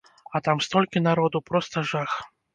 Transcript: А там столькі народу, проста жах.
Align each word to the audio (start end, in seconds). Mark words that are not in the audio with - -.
А 0.37 0.39
там 0.47 0.61
столькі 0.67 1.03
народу, 1.09 1.43
проста 1.51 1.85
жах. 1.93 2.19